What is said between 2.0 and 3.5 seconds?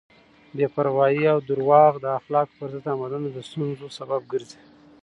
اخلاقو پر ضد عملونه د